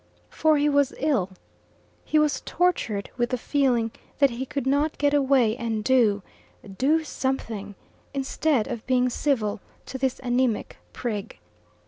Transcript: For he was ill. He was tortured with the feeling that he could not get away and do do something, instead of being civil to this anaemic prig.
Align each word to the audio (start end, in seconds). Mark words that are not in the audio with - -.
For 0.31 0.57
he 0.57 0.67
was 0.67 0.95
ill. 0.97 1.29
He 2.03 2.17
was 2.17 2.41
tortured 2.41 3.11
with 3.17 3.29
the 3.29 3.37
feeling 3.37 3.91
that 4.17 4.31
he 4.31 4.47
could 4.47 4.65
not 4.65 4.97
get 4.97 5.13
away 5.13 5.55
and 5.55 5.83
do 5.83 6.23
do 6.75 7.03
something, 7.03 7.75
instead 8.11 8.67
of 8.67 8.87
being 8.87 9.11
civil 9.11 9.61
to 9.85 9.99
this 9.99 10.19
anaemic 10.23 10.77
prig. 10.91 11.37